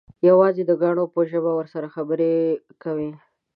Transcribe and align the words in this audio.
یوازې 0.27 0.63
د 0.65 0.71
کاڼو 0.81 1.05
په 1.13 1.21
ژبه 1.31 1.51
ورسره 1.55 1.87
خبرې 1.95 2.33
کولې. 2.83 3.11